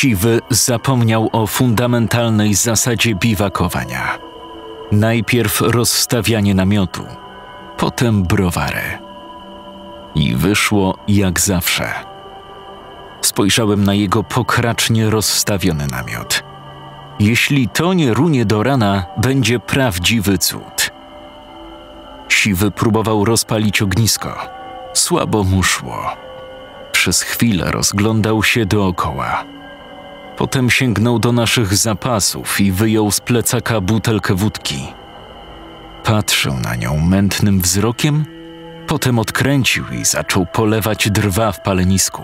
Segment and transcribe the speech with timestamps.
[0.00, 4.18] Siwy zapomniał o fundamentalnej zasadzie biwakowania.
[4.92, 7.04] Najpierw rozstawianie namiotu,
[7.76, 8.98] potem browary.
[10.14, 11.92] I wyszło jak zawsze.
[13.20, 16.42] Spojrzałem na jego pokracznie rozstawiony namiot.
[17.18, 20.90] Jeśli to nie runie do rana, będzie prawdziwy cud.
[22.28, 24.38] Siwy próbował rozpalić ognisko.
[24.92, 26.16] Słabo mu szło.
[26.92, 29.59] Przez chwilę rozglądał się dookoła.
[30.40, 34.86] Potem sięgnął do naszych zapasów i wyjął z plecaka butelkę wódki.
[36.04, 38.24] Patrzył na nią mętnym wzrokiem,
[38.86, 42.22] potem odkręcił i zaczął polewać drwa w palenisku.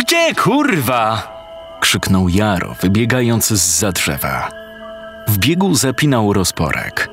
[0.00, 1.32] Gdzie kurwa?
[1.80, 4.48] krzyknął Jaro, wybiegając z za drzewa.
[5.28, 7.10] W biegu zapinał rozporek.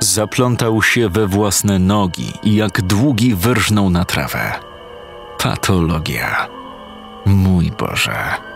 [0.00, 4.52] Zaplątał się we własne nogi i jak długi wyrżnął na trawę.
[5.38, 6.46] Patologia.
[7.26, 8.47] Mój Boże.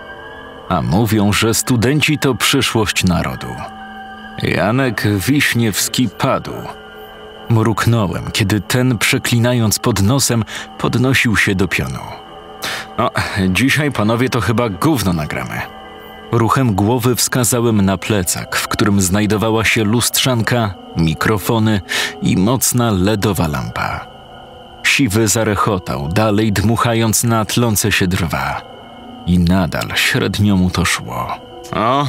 [0.69, 3.49] A mówią, że studenci to przyszłość narodu.
[4.43, 6.53] Janek Wiśniewski padł.
[7.49, 10.45] Mruknąłem, kiedy ten, przeklinając pod nosem,
[10.79, 12.01] podnosił się do pionu.
[12.99, 13.11] No,
[13.49, 15.61] dzisiaj panowie to chyba gówno nagramy.
[16.33, 21.81] Ruchem głowy wskazałem na plecak, w którym znajdowała się lustrzanka, mikrofony
[22.23, 24.07] i mocna ledowa lampa.
[24.83, 28.72] Siwy zarechotał, dalej dmuchając na tlące się drwa.
[29.27, 31.27] I nadal średnio mu to szło.
[31.73, 32.07] O,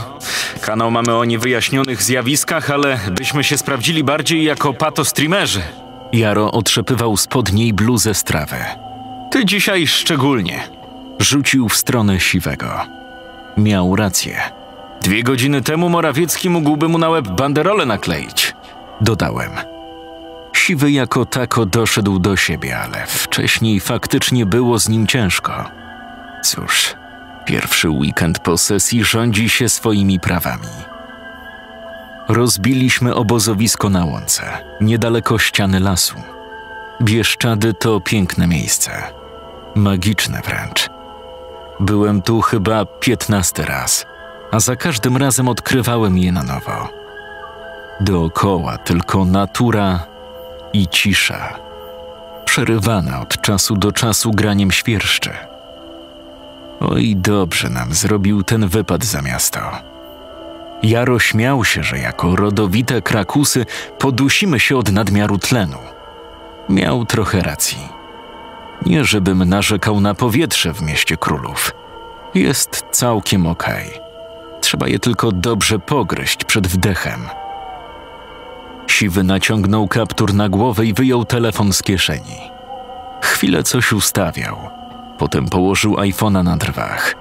[0.62, 5.62] kanał mamy o niewyjaśnionych zjawiskach, ale byśmy się sprawdzili bardziej jako patostreamerzy.
[6.14, 8.58] Jaro otrzepywał spod niej bluzę z trawy.
[9.32, 10.64] Ty dzisiaj szczególnie.
[11.20, 12.68] Rzucił w stronę siwego.
[13.58, 14.42] Miał rację.
[15.02, 18.56] Dwie godziny temu Morawiecki mógłby mu na łeb banderolę nakleić.
[19.02, 19.52] Dodałem.
[20.54, 25.70] Siwy jako tako doszedł do siebie, ale wcześniej faktycznie było z nim ciężko.
[26.44, 26.96] Cóż,
[27.46, 30.68] pierwszy weekend po sesji rządzi się swoimi prawami.
[32.28, 34.44] Rozbiliśmy obozowisko na łące,
[34.82, 36.16] niedaleko ściany lasu.
[37.02, 38.92] Bieszczady to piękne miejsce.
[39.76, 40.90] Magiczne wręcz.
[41.80, 44.06] Byłem tu chyba piętnasty raz,
[44.52, 46.90] a za każdym razem odkrywałem je na nowo.
[48.00, 50.06] Dookoła tylko natura
[50.74, 51.60] i cisza,
[52.46, 55.53] przerywana od czasu do czasu graniem świerszczy.
[56.90, 59.60] Oj, dobrze nam zrobił ten wypad za miasto.
[60.84, 63.66] Jaro śmiał się, że jako rodowite krakusy
[64.00, 65.78] podusimy się od nadmiaru tlenu.
[66.70, 67.88] Miał trochę racji.
[68.86, 71.72] Nie żebym narzekał na powietrze w mieście królów.
[72.34, 74.00] Jest całkiem okej.
[74.62, 77.30] Trzeba je tylko dobrze pogryźć przed wdechem.
[78.88, 82.40] Siwy naciągnął kaptur na głowę i wyjął telefon z kieszeni.
[83.22, 84.83] Chwilę coś ustawiał.
[85.24, 87.16] Potem położył iPhone'a na drwach.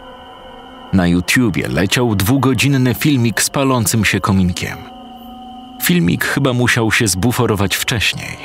[0.92, 4.78] Na YouTubie leciał dwugodzinny filmik z palącym się kominkiem.
[5.82, 8.38] Filmik chyba musiał się zbuforować wcześniej.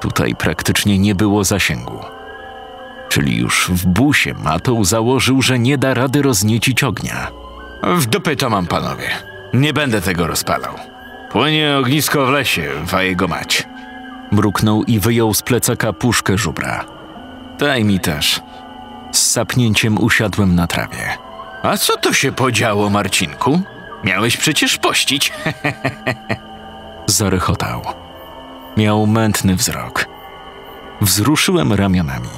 [0.00, 2.00] Tutaj praktycznie nie było zasięgu.
[3.08, 7.30] Czyli już w busie Matą założył, że nie da rady rozniecić ognia.
[7.82, 9.08] W dupy to mam, panowie.
[9.54, 10.74] Nie będę tego rozpalał.
[11.30, 13.68] Płynie ognisko w lesie, wa jego mać.
[14.30, 16.84] Mruknął i wyjął z plecaka puszkę żubra.
[17.58, 18.40] Daj mi też.
[19.16, 21.18] Z sapnięciem usiadłem na trawie.
[21.62, 23.60] A co to się podziało, Marcinku?
[24.04, 25.32] Miałeś przecież pościć.
[27.06, 27.82] Zarechotał.
[28.76, 30.06] Miał mętny wzrok.
[31.00, 32.28] Wzruszyłem ramionami.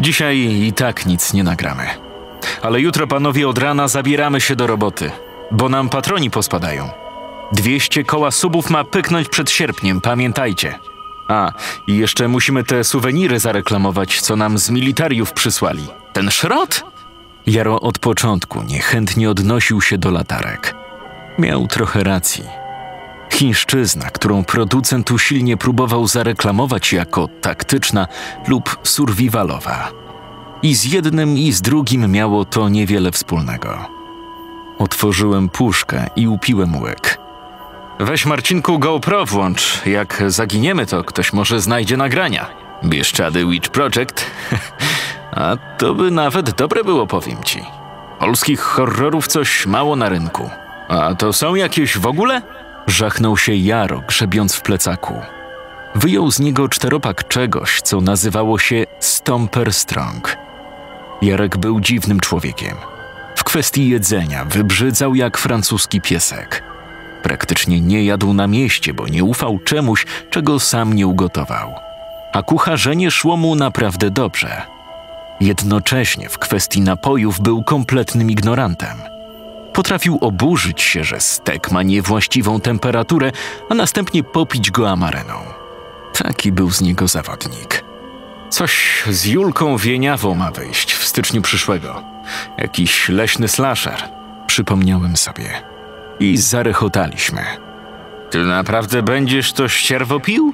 [0.00, 1.86] Dzisiaj i tak nic nie nagramy.
[2.62, 5.10] Ale jutro, panowie, od rana zabieramy się do roboty,
[5.50, 6.90] bo nam patroni pospadają.
[7.52, 10.78] 200 koła subów ma pyknąć przed sierpniem, pamiętajcie.
[11.28, 11.52] A,
[11.86, 15.86] i jeszcze musimy te suweniry zareklamować, co nam z militariów przysłali.
[16.12, 16.84] Ten szrot?
[17.46, 20.74] Jaro od początku niechętnie odnosił się do latarek.
[21.38, 22.44] Miał trochę racji.
[23.32, 28.06] Chińszczyzna, którą producent usilnie próbował zareklamować jako taktyczna
[28.48, 29.90] lub survivalowa.
[30.62, 33.88] I z jednym i z drugim miało to niewiele wspólnego.
[34.78, 37.23] Otworzyłem puszkę i upiłem łyk.
[38.04, 39.82] Weź Marcinku GoPro włącz.
[39.86, 42.46] Jak zaginiemy, to ktoś może znajdzie nagrania.
[42.84, 44.26] Bieszczady Witch Project.
[45.32, 47.62] A to by nawet dobre było, powiem ci.
[48.18, 50.50] Polskich horrorów coś mało na rynku.
[50.88, 52.42] A to są jakieś w ogóle?
[52.86, 55.14] Żachnął się Jaro, grzebiąc w plecaku.
[55.94, 60.36] Wyjął z niego czteropak czegoś, co nazywało się Stomper Strong.
[61.22, 62.76] Jarek był dziwnym człowiekiem.
[63.36, 66.73] W kwestii jedzenia wybrzydzał jak francuski piesek.
[67.24, 71.74] Praktycznie nie jadł na mieście, bo nie ufał czemuś, czego sam nie ugotował.
[72.32, 74.62] A kucharzenie szło mu naprawdę dobrze.
[75.40, 78.98] Jednocześnie w kwestii napojów był kompletnym ignorantem.
[79.72, 83.32] Potrafił oburzyć się, że stek ma niewłaściwą temperaturę,
[83.68, 85.34] a następnie popić go amareną.
[86.12, 87.84] Taki był z niego zawodnik.
[88.50, 92.02] Coś z Julką Wieniawą ma wyjść w styczniu przyszłego.
[92.58, 94.08] Jakiś leśny slasher.
[94.46, 95.73] Przypomniałem sobie.
[96.20, 97.42] I zarechotaliśmy.
[98.30, 100.52] Ty naprawdę będziesz to ścierwo pił?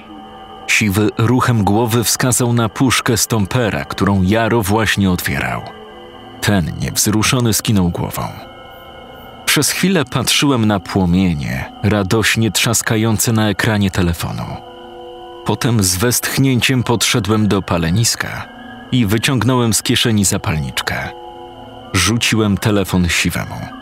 [0.67, 5.62] Siwy ruchem głowy wskazał na puszkę stompera, którą Jaro właśnie otwierał.
[6.41, 8.23] Ten niewzruszony skinął głową.
[9.47, 14.45] Przez chwilę patrzyłem na płomienie, radośnie trzaskające na ekranie telefonu.
[15.45, 18.49] Potem z westchnięciem podszedłem do paleniska
[18.93, 21.09] i wyciągnąłem z kieszeni zapalniczkę.
[21.93, 23.80] Rzuciłem telefon siwemu.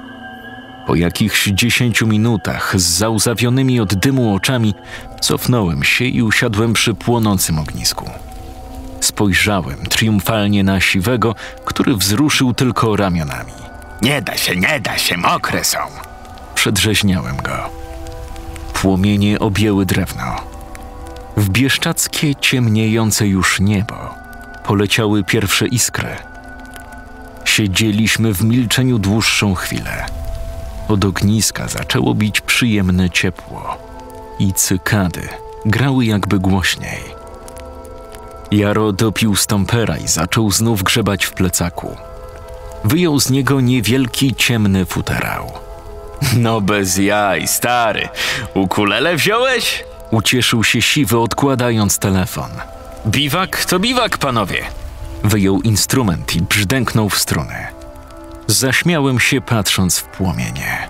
[0.89, 4.75] Po jakichś dziesięciu minutach z załzawionymi od dymu oczami
[5.21, 8.11] cofnąłem się i usiadłem przy płonącym ognisku.
[9.01, 13.53] Spojrzałem triumfalnie na siwego, który wzruszył tylko ramionami.
[14.03, 15.79] Nie da się, nie da się, mokre są.
[16.55, 17.71] Przedrzeźniałem go.
[18.73, 20.37] Płomienie objęły drewno.
[21.37, 24.15] W bieszczackie, ciemniejące już niebo
[24.65, 26.17] poleciały pierwsze iskry.
[27.45, 30.07] Siedzieliśmy w milczeniu dłuższą chwilę.
[30.89, 33.79] Od ogniska zaczęło bić przyjemne ciepło
[34.39, 35.29] i cykady
[35.67, 37.19] grały jakby głośniej.
[38.51, 41.97] Jaro dopił stompera i zaczął znów grzebać w plecaku.
[42.85, 45.53] Wyjął z niego niewielki, ciemny futerał.
[46.37, 48.09] No bez jaj, stary.
[48.55, 49.85] Ukulele wziąłeś?
[50.11, 52.51] Ucieszył się siwy, odkładając telefon.
[53.07, 54.65] Biwak to biwak, panowie.
[55.25, 57.78] Wyjął instrument i brzdęknął w struny.
[58.51, 60.89] Zaśmiałem się, patrząc w płomienie.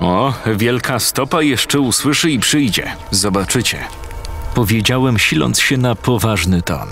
[0.00, 2.92] O, wielka stopa jeszcze usłyszy i przyjdzie.
[3.10, 3.78] Zobaczycie.
[4.54, 6.88] Powiedziałem, siląc się na poważny ton.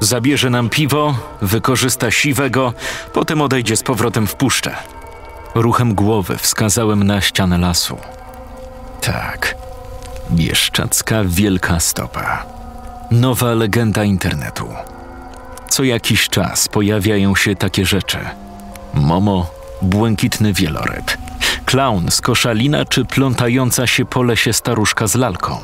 [0.00, 2.72] Zabierze nam piwo, wykorzysta siwego,
[3.12, 4.76] potem odejdzie z powrotem w puszczę.
[5.54, 7.96] Ruchem głowy wskazałem na ścianę lasu.
[9.00, 9.54] Tak,
[10.30, 12.46] bieszczacka wielka stopa.
[13.10, 14.68] Nowa legenda internetu.
[15.68, 18.18] Co jakiś czas pojawiają się takie rzeczy.
[18.94, 19.50] Momo,
[19.82, 21.16] błękitny wieloryb,
[21.64, 25.58] klaun z koszalina czy plątająca się po lesie staruszka z lalką.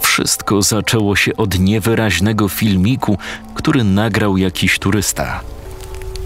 [0.00, 3.18] Wszystko zaczęło się od niewyraźnego filmiku,
[3.54, 5.40] który nagrał jakiś turysta.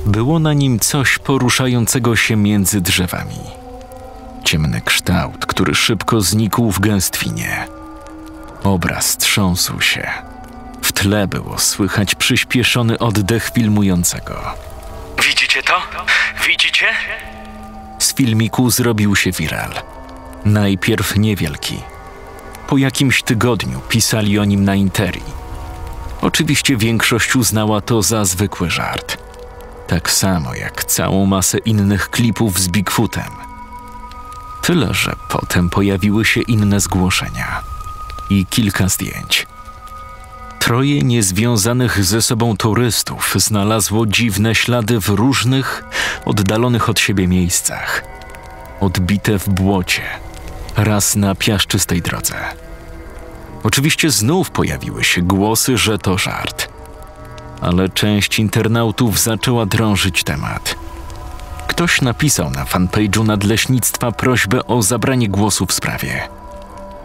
[0.06, 3.40] Było na nim coś poruszającego się między drzewami.
[4.44, 7.66] Ciemny kształt, który szybko znikł w gęstwinie.
[8.64, 10.08] Obraz trząsł się.
[10.82, 14.40] W tle było słychać przyspieszony oddech filmującego.
[15.26, 15.82] Widzicie to?
[16.46, 16.86] Widzicie?
[17.98, 19.72] Z filmiku zrobił się viral.
[20.44, 21.82] Najpierw niewielki.
[22.66, 25.42] Po jakimś tygodniu pisali o nim na interii.
[26.20, 29.16] Oczywiście większość uznała to za zwykły żart.
[29.86, 33.30] Tak samo jak całą masę innych klipów z Bigfootem.
[34.62, 37.62] Tyle, że potem pojawiły się inne zgłoszenia
[38.30, 39.46] i kilka zdjęć.
[40.62, 45.84] Troje niezwiązanych ze sobą turystów znalazło dziwne ślady w różnych,
[46.24, 48.04] oddalonych od siebie miejscach.
[48.80, 50.02] Odbite w błocie,
[50.76, 52.34] raz na piaszczystej drodze.
[53.62, 56.68] Oczywiście znów pojawiły się głosy, że to żart.
[57.60, 60.74] Ale część internautów zaczęła drążyć temat.
[61.66, 66.28] Ktoś napisał na fanpage'u nadleśnictwa prośbę o zabranie głosu w sprawie.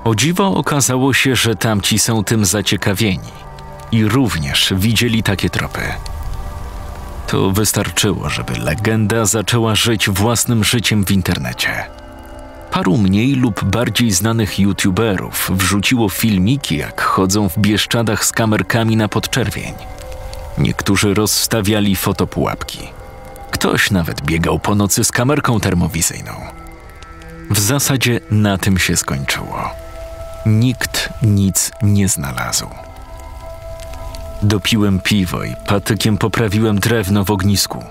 [0.04, 3.47] O dziwo okazało się, że tamci są tym zaciekawieni
[3.92, 5.82] i również widzieli takie tropy.
[7.28, 11.70] To wystarczyło, żeby legenda zaczęła żyć własnym życiem w internecie.
[12.72, 19.08] Paru mniej lub bardziej znanych youtuberów wrzuciło filmiki, jak chodzą w Bieszczadach z kamerkami na
[19.08, 19.74] podczerwień.
[20.58, 22.80] Niektórzy rozstawiali fotopułapki.
[23.52, 26.32] Ktoś nawet biegał po nocy z kamerką termowizyjną.
[27.50, 29.70] W zasadzie na tym się skończyło.
[30.46, 32.87] Nikt nic nie znalazł.
[34.42, 37.84] Dopiłem piwo i patykiem poprawiłem drewno w ognisku.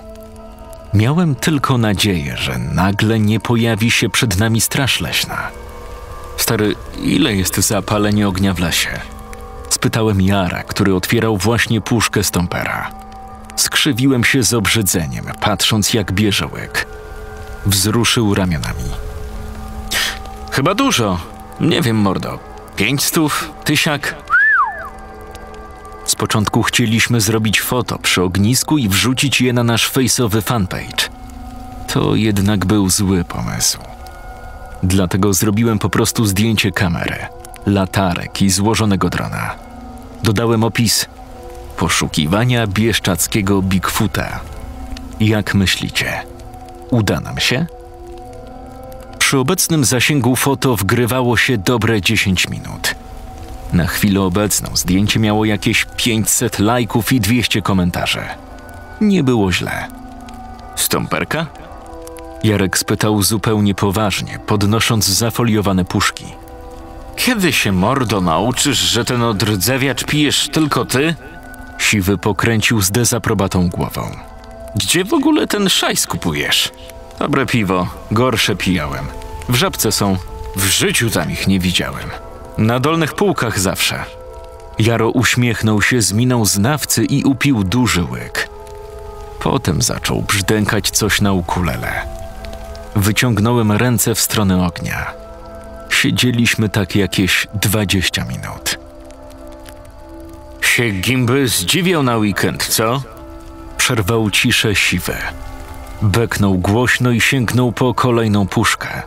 [0.94, 5.48] Miałem tylko nadzieję, że nagle nie pojawi się przed nami straż leśna.
[6.36, 9.00] Stary, ile jest zapalenie ognia w lesie?
[9.70, 12.90] Spytałem Jara, który otwierał właśnie puszkę stompera.
[13.56, 16.86] Skrzywiłem się z obrzydzeniem, patrząc jak bierze łyk.
[17.66, 18.90] Wzruszył ramionami.
[20.50, 21.18] Chyba dużo.
[21.60, 22.38] Nie wiem, mordo.
[22.76, 24.14] Pięć stów, tysiak.
[26.16, 31.08] Z początku chcieliśmy zrobić foto przy ognisku i wrzucić je na nasz face'owy fanpage.
[31.92, 33.78] To jednak był zły pomysł.
[34.82, 37.16] Dlatego zrobiłem po prostu zdjęcie kamery,
[37.66, 39.54] latarek i złożonego drona.
[40.22, 41.06] Dodałem opis
[41.76, 44.40] Poszukiwania bieszczackiego Bigfoota.
[45.20, 46.22] Jak myślicie,
[46.90, 47.66] uda nam się?
[49.18, 52.94] Przy obecnym zasięgu foto wgrywało się dobre 10 minut.
[53.72, 58.20] Na chwilę obecną zdjęcie miało jakieś 500 lajków i 200 komentarzy.
[59.00, 59.86] Nie było źle.
[60.76, 61.46] Stąperka?
[62.44, 66.24] Jarek spytał zupełnie poważnie, podnosząc zafoliowane puszki.
[67.16, 71.14] Kiedy się, mordo, nauczysz, że ten odrdzewiacz pijesz tylko ty?
[71.78, 74.10] Siwy pokręcił z dezaprobatą głową.
[74.76, 76.72] Gdzie w ogóle ten szajs kupujesz?
[77.18, 79.04] Dobre piwo, gorsze pijałem.
[79.48, 80.16] W żabce są.
[80.56, 82.25] W życiu tam ich nie widziałem.
[82.58, 84.04] Na dolnych półkach zawsze.
[84.78, 88.48] Jaro uśmiechnął się z miną znawcy i upił duży łyk.
[89.40, 92.06] Potem zaczął brzdękać coś na ukulele.
[92.96, 95.12] Wyciągnąłem ręce w stronę ognia.
[95.88, 98.78] Siedzieliśmy tak jakieś dwadzieścia minut.
[100.60, 103.02] Się gimby zdziwiał na weekend, co?
[103.76, 105.16] Przerwał ciszę siwy.
[106.02, 109.02] Beknął głośno i sięgnął po kolejną puszkę.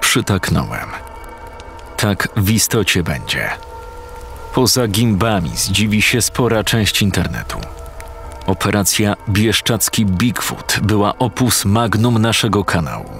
[0.00, 0.88] Przytaknąłem.
[1.96, 3.50] Tak w istocie będzie.
[4.54, 7.58] Poza gimbami zdziwi się spora część internetu.
[8.46, 13.10] Operacja Bieszczacki Bigfoot była opus magnum naszego kanału.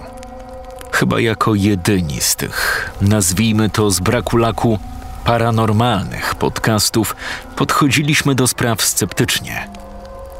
[0.92, 4.78] Chyba jako jedyni z tych, nazwijmy to z braku laku,
[5.24, 7.16] paranormalnych podcastów
[7.56, 9.68] podchodziliśmy do spraw sceptycznie.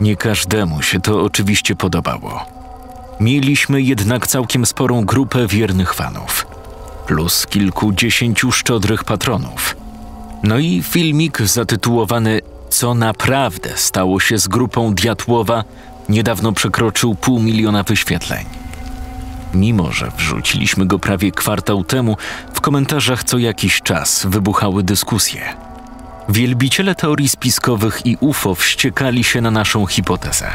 [0.00, 2.47] Nie każdemu się to oczywiście podobało.
[3.21, 6.47] Mieliśmy jednak całkiem sporą grupę wiernych fanów,
[7.07, 9.77] plus kilkudziesięciu szczodrych patronów.
[10.43, 15.65] No i filmik zatytułowany Co naprawdę stało się z grupą Diatłowa
[16.09, 18.45] niedawno przekroczył pół miliona wyświetleń.
[19.55, 22.17] Mimo, że wrzuciliśmy go prawie kwartał temu,
[22.55, 25.55] w komentarzach co jakiś czas wybuchały dyskusje.
[26.29, 30.51] Wielbiciele teorii spiskowych i UFO wściekali się na naszą hipotezę.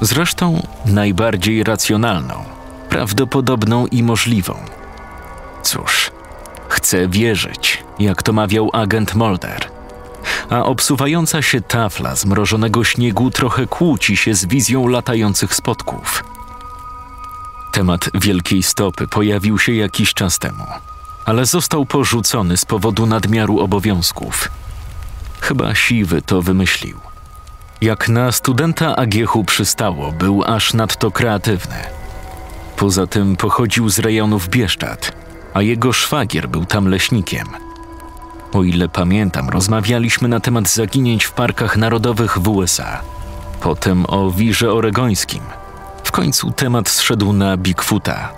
[0.00, 2.44] Zresztą najbardziej racjonalną,
[2.88, 4.54] prawdopodobną i możliwą.
[5.66, 6.10] Cóż,
[6.68, 9.70] chcę wierzyć, jak to mawiał agent Mulder.
[10.50, 16.24] A obsuwająca się tafla zmrożonego śniegu trochę kłóci się z wizją latających spotków.
[17.72, 20.64] Temat wielkiej stopy pojawił się jakiś czas temu,
[21.24, 24.48] ale został porzucony z powodu nadmiaru obowiązków.
[25.40, 26.98] Chyba siwy to wymyślił.
[27.80, 31.76] Jak na studenta Agiechu przystało, był aż nadto kreatywny.
[32.76, 35.25] Poza tym pochodził z rejonów Bieszczad,
[35.56, 37.46] a jego szwagier był tam leśnikiem.
[38.52, 43.00] O ile pamiętam, rozmawialiśmy na temat zaginięć w parkach narodowych w USA,
[43.60, 45.42] potem o wirze oregońskim.
[46.04, 48.32] W końcu temat zszedł na Bigfoota.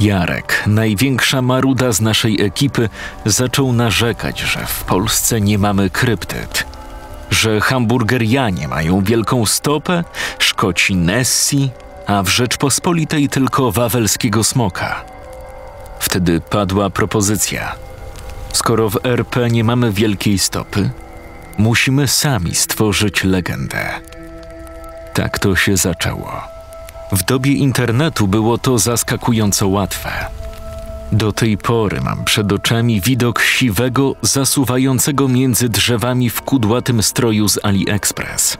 [0.00, 2.88] Jarek, największa maruda z naszej ekipy,
[3.26, 6.64] zaczął narzekać, że w Polsce nie mamy kryptyt–
[7.30, 10.04] że hamburgerianie mają wielką stopę,
[10.38, 11.70] Szkoci Nessie,
[12.06, 15.11] a w Rzeczpospolitej tylko wawelskiego smoka.
[16.02, 17.74] Wtedy padła propozycja.
[18.52, 20.90] Skoro w RP nie mamy wielkiej stopy,
[21.58, 23.88] musimy sami stworzyć legendę.
[25.14, 26.32] Tak to się zaczęło.
[27.12, 30.10] W dobie internetu było to zaskakująco łatwe.
[31.12, 37.58] Do tej pory mam przed oczami widok siwego, zasuwającego między drzewami w kudłatym stroju z
[37.64, 38.58] AliExpress.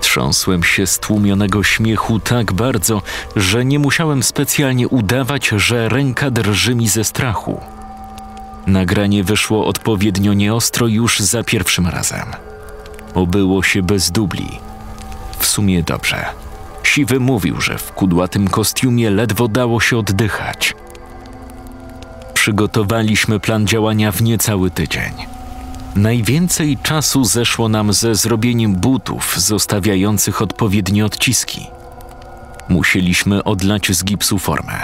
[0.00, 3.02] Trząsłem się z tłumionego śmiechu tak bardzo,
[3.36, 7.60] że nie musiałem specjalnie udawać, że ręka drży mi ze strachu.
[8.66, 12.26] Nagranie wyszło odpowiednio nieostro już za pierwszym razem.
[13.14, 14.48] Obyło się bez dubli.
[15.38, 16.24] W sumie dobrze.
[16.82, 20.74] Siwy mówił, że w kudłatym kostiumie ledwo dało się oddychać–
[22.48, 25.12] przygotowaliśmy plan działania w niecały tydzień.
[25.98, 31.66] Najwięcej czasu zeszło nam ze zrobieniem butów zostawiających odpowiednie odciski.
[32.68, 34.78] Musieliśmy odlać z gipsu formę,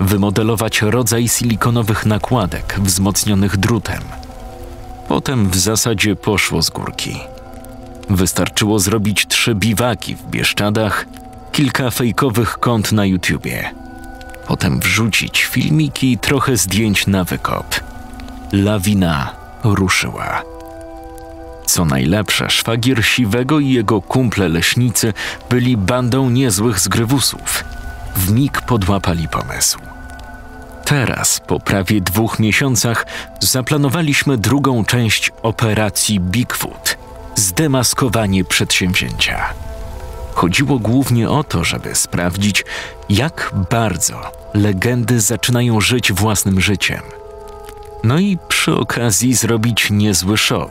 [0.00, 4.02] wymodelować rodzaj silikonowych nakładek wzmocnionych drutem.
[5.08, 7.16] Potem w zasadzie poszło z górki.
[8.10, 11.06] Wystarczyło zrobić trzy biwaki w Bieszczadach,
[11.52, 13.70] kilka fejkowych kont na YouTubie–
[14.46, 17.66] potem wrzucić filmiki i trochę zdjęć na wykop.
[18.52, 19.30] Lawina
[19.64, 20.53] ruszyła.
[21.66, 25.12] Co najlepsze, szwagier Siwego i jego kumple leśnicy
[25.50, 27.64] byli bandą niezłych zgrywusów.
[28.16, 29.78] W mig podłapali pomysł.
[30.84, 33.06] Teraz, po prawie dwóch miesiącach,
[33.40, 37.04] zaplanowaliśmy drugą część operacji Bigfoot
[37.36, 39.54] zdemaskowanie przedsięwzięcia.
[40.34, 42.64] Chodziło głównie o to, żeby sprawdzić,
[43.08, 47.00] jak bardzo legendy zaczynają żyć własnym życiem.
[48.04, 50.70] No i przy okazji zrobić niezły show.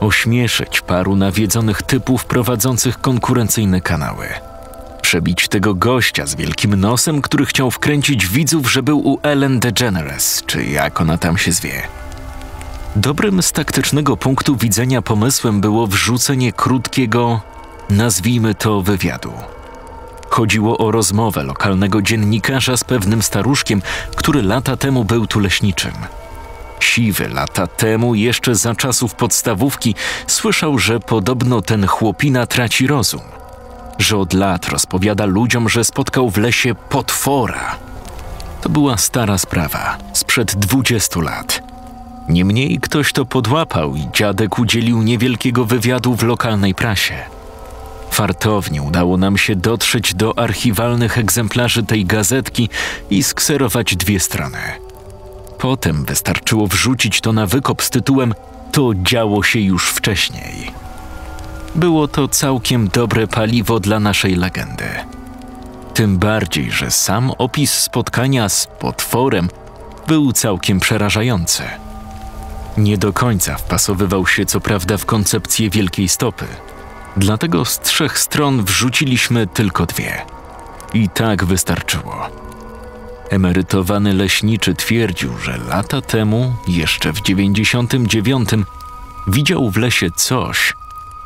[0.00, 4.28] Ośmieszyć paru nawiedzonych typów prowadzących konkurencyjne kanały.
[5.02, 10.42] Przebić tego gościa z wielkim nosem, który chciał wkręcić widzów, że był u Ellen DeGeneres,
[10.46, 11.82] czy jak ona tam się zwie.
[12.96, 17.40] Dobrym z taktycznego punktu widzenia pomysłem było wrzucenie krótkiego,
[17.90, 19.32] nazwijmy to wywiadu.
[20.30, 23.82] Chodziło o rozmowę lokalnego dziennikarza z pewnym staruszkiem,
[24.16, 25.92] który lata temu był tu leśniczym.
[26.84, 29.94] Siwy lata temu, jeszcze za czasów podstawówki,
[30.26, 33.20] słyszał, że podobno ten chłopina traci rozum.
[33.98, 37.76] Że od lat rozpowiada ludziom, że spotkał w lesie potwora.
[38.62, 41.62] To była stara sprawa, sprzed dwudziestu lat.
[42.28, 47.14] Niemniej ktoś to podłapał i dziadek udzielił niewielkiego wywiadu w lokalnej prasie.
[48.10, 52.68] Fartownie udało nam się dotrzeć do archiwalnych egzemplarzy tej gazetki
[53.10, 54.83] i skserować dwie strony.
[55.64, 58.34] Potem wystarczyło wrzucić to na wykop z tytułem
[58.72, 60.70] To działo się już wcześniej.
[61.74, 64.84] Było to całkiem dobre paliwo dla naszej legendy.
[65.94, 69.48] Tym bardziej, że sam opis spotkania z potworem
[70.06, 71.62] był całkiem przerażający.
[72.76, 76.46] Nie do końca wpasowywał się co prawda w koncepcję wielkiej stopy–
[77.16, 80.22] Dlatego z trzech stron wrzuciliśmy tylko dwie.
[80.94, 82.43] I tak wystarczyło.
[83.30, 88.48] Emerytowany leśniczy twierdził, że lata temu, jeszcze w 99,
[89.26, 90.74] widział w lesie coś,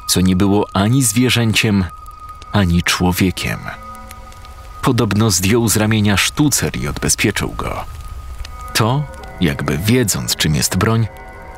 [0.07, 1.85] co nie było ani zwierzęciem,
[2.52, 3.59] ani człowiekiem.
[4.83, 7.85] Podobno zdjął z ramienia sztucer i odbezpieczył go.
[8.75, 9.02] To,
[9.40, 11.07] jakby wiedząc, czym jest broń,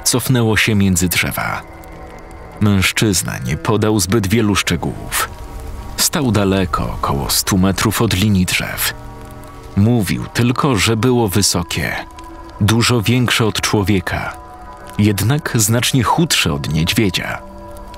[0.05, 1.63] cofnęło się między drzewa.
[2.61, 5.29] Mężczyzna nie podał zbyt wielu szczegółów.
[5.97, 8.95] Stał daleko, około stu metrów od linii drzew.
[9.81, 11.97] Mówił tylko, że było wysokie,
[12.61, 14.37] dużo większe od człowieka,
[14.99, 17.39] jednak znacznie chudsze od niedźwiedzia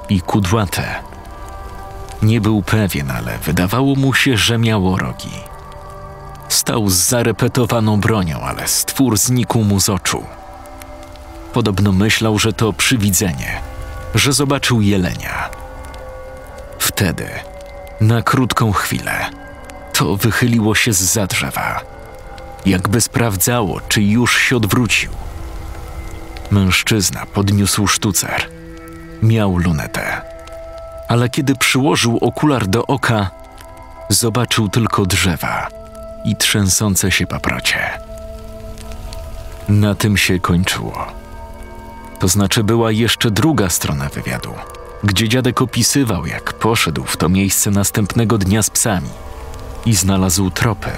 [0.09, 0.95] i kudłate.
[2.23, 5.33] Nie był pewien, ale wydawało mu się, że miało rogi.
[6.49, 10.25] Stał z zarepetowaną bronią, ale stwór znikł mu z oczu.
[11.53, 13.61] Podobno myślał, że to przywidzenie–
[14.15, 15.51] że zobaczył jelenia.
[16.79, 17.29] Wtedy,
[18.01, 19.31] na krótką chwilę,
[19.93, 21.81] to wychyliło się z za drzewa,
[22.67, 25.11] jakby sprawdzało, czy już się odwrócił.
[26.51, 28.49] Mężczyzna podniósł sztucer.
[29.23, 30.23] Miał lunetę,
[31.09, 33.31] ale kiedy przyłożył okular do oka,
[34.09, 35.69] zobaczył tylko drzewa
[36.25, 37.79] i trzęsące się paprocie.
[39.69, 41.07] Na tym się kończyło.
[42.19, 44.55] To znaczy była jeszcze druga strona wywiadu,
[45.05, 49.09] gdzie dziadek opisywał, jak poszedł w to miejsce następnego dnia z psami
[49.87, 50.91] i znalazł tropy.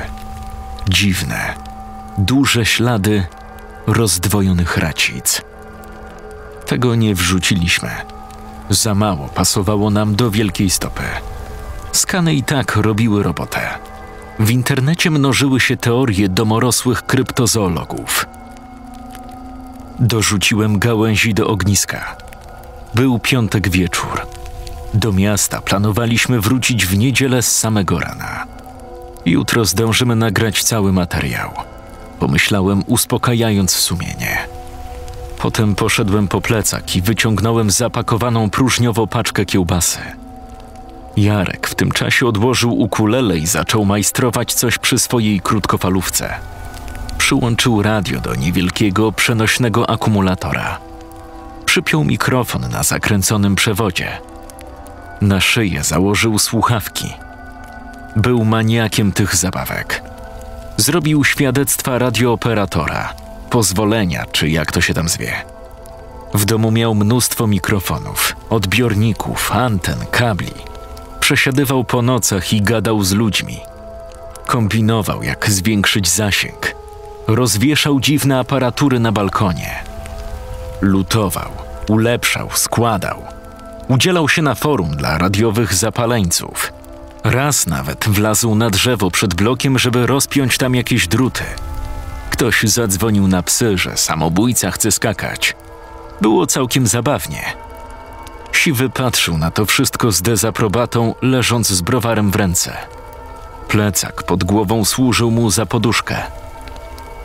[0.88, 1.54] Dziwne,
[2.18, 3.26] duże ślady
[3.86, 5.42] rozdwojonych racic.
[6.66, 7.90] Tego nie wrzuciliśmy.
[8.70, 11.02] Za mało pasowało nam do wielkiej stopy.
[11.92, 13.60] Skany i tak robiły robotę.
[14.38, 18.26] W internecie mnożyły się teorie domorosłych kryptozoologów–
[19.98, 22.16] Dorzuciłem gałęzi do ogniska.
[22.94, 24.26] Był piątek wieczór.
[24.94, 28.46] Do miasta planowaliśmy wrócić w niedzielę z samego rana.
[29.26, 31.50] Jutro zdążymy nagrać cały materiał.
[32.20, 34.38] Pomyślałem, uspokajając sumienie.
[35.38, 39.98] Potem poszedłem po plecak i wyciągnąłem zapakowaną próżniowo paczkę kiełbasy.
[41.16, 46.34] Jarek w tym czasie odłożył ukulele i zaczął majstrować coś przy swojej krótkofalówce
[47.24, 50.78] przyłączył radio do niewielkiego przenośnego akumulatora.
[51.66, 54.18] Przypiął mikrofon na zakręconym przewodzie.
[55.20, 57.14] Na szyję założył słuchawki.
[58.16, 60.02] Był maniakiem tych zabawek.
[60.76, 63.14] Zrobił świadectwa radiooperatora,
[63.50, 65.32] pozwolenia, czy jak to się tam zwie.
[66.34, 70.54] W domu miał mnóstwo mikrofonów, odbiorników, anten, kabli.
[71.20, 73.60] Przesiadywał po nocach i gadał z ludźmi.
[74.46, 76.74] Kombinował, jak zwiększyć zasięg–
[77.26, 79.84] Rozwieszał dziwne aparatury na balkonie.
[80.80, 81.50] Lutował,
[81.88, 83.22] ulepszał, składał.
[83.88, 86.72] Udzielał się na forum dla radiowych zapaleńców.
[87.24, 91.44] Raz nawet wlazł na drzewo przed blokiem, żeby rozpiąć tam jakieś druty.
[92.30, 95.56] Ktoś zadzwonił na psy, że samobójca chce skakać.
[96.20, 97.42] Było całkiem zabawnie.
[98.52, 102.76] Siwy patrzył na to wszystko z dezaprobatą, leżąc z browarem w ręce.
[103.68, 106.22] Plecak pod głową służył mu za poduszkę.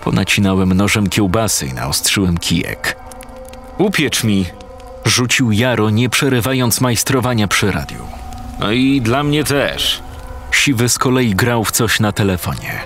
[0.04, 2.98] Ponacinałem nożem kiełbasy i naostrzyłem kijek.
[3.78, 4.46] Upiecz mi!
[5.06, 8.08] Rzucił Jaro, nie przerywając majstrowania przy radiu.
[8.60, 10.02] No i dla mnie też.
[10.52, 12.80] Siwy z kolei grał w coś na telefonie.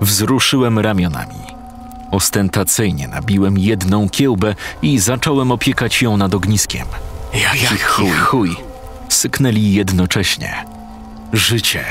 [0.00, 1.40] Wzruszyłem ramionami.
[2.10, 6.86] Ostentacyjnie nabiłem jedną kiełbę i zacząłem opiekać ją nad ogniskiem–
[7.34, 8.10] Jaki chuj.
[8.10, 8.56] chuj.
[9.08, 10.64] Syknęli jednocześnie.
[11.32, 11.84] Życie.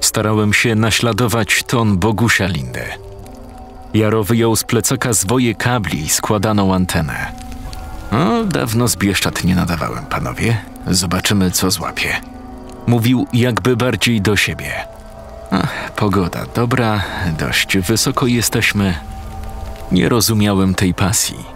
[0.00, 2.84] Starałem się naśladować ton Bogusia Lindy.
[3.94, 7.32] Jaro wyjął z plecaka zwoje kabli i składaną antenę.
[8.12, 10.56] O, dawno z Bieszczad nie nadawałem, panowie.
[10.86, 12.20] Zobaczymy, co złapie.
[12.86, 14.72] Mówił jakby bardziej do siebie.
[15.50, 17.02] Ach, pogoda dobra,
[17.38, 18.94] dość wysoko jesteśmy.
[19.92, 21.54] Nie rozumiałem tej pasji.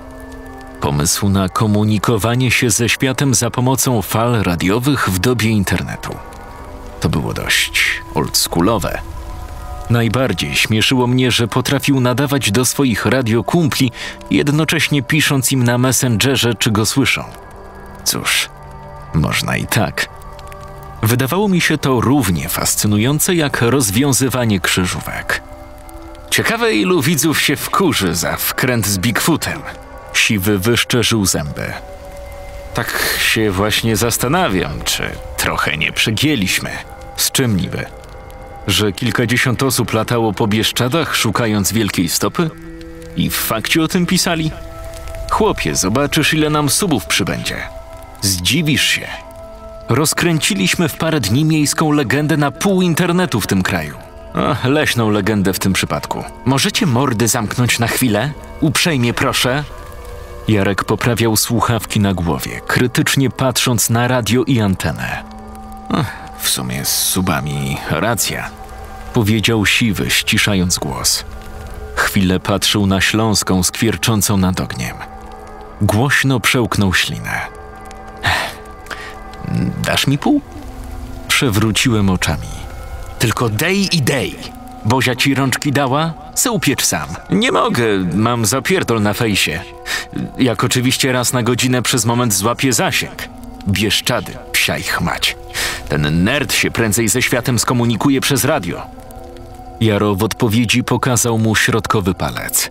[0.80, 6.16] Pomysł na komunikowanie się ze światem za pomocą fal radiowych w dobie internetu.
[7.00, 8.98] To było dość oldschoolowe.
[9.90, 13.92] Najbardziej śmieszyło mnie, że potrafił nadawać do swoich radiokumpli,
[14.30, 17.24] jednocześnie pisząc im na Messengerze, czy go słyszą.
[18.04, 18.48] Cóż,
[19.14, 20.08] można i tak.
[21.02, 25.42] Wydawało mi się to równie fascynujące jak rozwiązywanie krzyżówek.
[26.30, 29.62] Ciekawe, ilu widzów się wkurzy za wkręt z Bigfootem.
[30.12, 31.72] Siwy wyszczerzył zęby.
[32.74, 36.70] Tak się właśnie zastanawiam, czy trochę nie przegięliśmy.
[37.16, 37.86] Z czym niby?
[38.66, 42.50] Że kilkadziesiąt osób latało po Bieszczadach szukając wielkiej stopy?
[43.16, 44.50] I w fakcie o tym pisali?
[45.30, 47.77] Chłopie, zobaczysz ile nam subów przybędzie.
[48.22, 49.08] Zdziwisz się.
[49.88, 53.96] Rozkręciliśmy w parę dni miejską legendę na pół internetu w tym kraju.
[54.34, 56.24] O, leśną legendę w tym przypadku.
[56.44, 58.30] Możecie mordy zamknąć na chwilę?
[58.60, 59.64] Uprzejmie proszę.
[60.48, 65.22] Jarek poprawiał słuchawki na głowie, krytycznie patrząc na radio i antenę.
[66.38, 68.50] w sumie z subami racja,
[69.12, 71.24] powiedział siwy, ściszając głos.
[71.94, 74.96] Chwilę patrzył na śląską skwierczącą nad ogniem.
[75.80, 77.57] Głośno przełknął ślinę.
[79.84, 80.40] Dasz mi pół?
[81.28, 82.48] Przewróciłem oczami.
[83.18, 84.34] Tylko dej i dej.
[84.84, 86.14] Bozia ci rączki dała?
[86.34, 87.08] Se upiecz sam.
[87.30, 87.84] Nie mogę,
[88.14, 89.60] mam zapierdol na fejsie.
[90.38, 93.28] Jak oczywiście raz na godzinę przez moment złapię zasięg.
[93.68, 95.36] Bieszczady, psia ich mać.
[95.88, 98.86] Ten nerd się prędzej ze światem skomunikuje przez radio.
[99.80, 102.70] Jaro w odpowiedzi pokazał mu środkowy palec.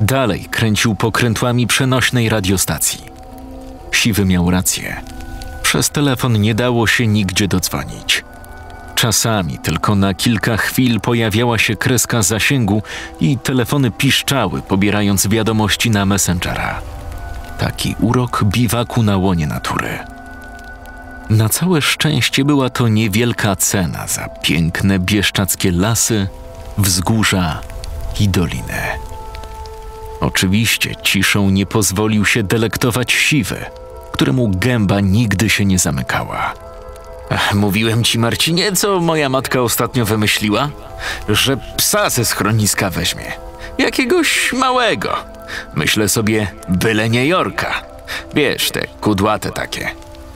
[0.00, 3.04] Dalej kręcił pokrętłami przenośnej radiostacji.
[3.92, 5.02] Siwy miał rację.
[5.66, 8.24] Przez telefon nie dało się nigdzie dodzwonić.
[8.94, 12.82] Czasami tylko na kilka chwil pojawiała się kreska zasięgu
[13.20, 16.80] i telefony piszczały, pobierając wiadomości na Messengera.
[17.58, 19.98] Taki urok biwaku na łonie natury.
[21.30, 26.28] Na całe szczęście była to niewielka cena za piękne bieszczackie lasy,
[26.78, 27.60] wzgórza
[28.20, 28.82] i doliny.
[30.20, 33.64] Oczywiście ciszą nie pozwolił się delektować siwy,
[34.16, 36.54] któremu gęba nigdy się nie zamykała.
[37.54, 40.70] Mówiłem ci, Marcinie, co moja matka ostatnio wymyśliła?
[41.28, 43.32] Że psa ze schroniska weźmie.
[43.78, 45.16] Jakiegoś małego.
[45.74, 47.82] Myślę sobie, byle nie Jorka.
[48.34, 49.90] Wiesz, te kudłate takie.